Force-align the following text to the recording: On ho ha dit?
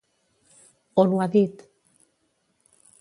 On 1.03 1.13
ho 1.13 1.21
ha 1.25 1.29
dit? 1.35 1.61